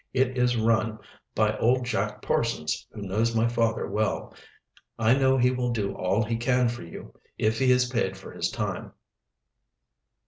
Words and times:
"It 0.13 0.35
is 0.35 0.57
rum 0.57 0.97
by 1.35 1.55
old 1.59 1.85
Jack 1.85 2.23
Parsons, 2.23 2.87
who 2.89 3.03
knows 3.03 3.35
my 3.35 3.47
father 3.47 3.85
well. 3.87 4.33
I 4.97 5.13
know 5.13 5.37
he 5.37 5.51
will 5.51 5.69
do 5.69 5.93
all 5.93 6.23
he 6.23 6.37
can 6.37 6.69
for 6.69 6.81
you, 6.81 7.13
if 7.37 7.59
he 7.59 7.69
is 7.71 7.85
paid 7.87 8.17
for 8.17 8.31
his 8.31 8.49
time." 8.49 8.93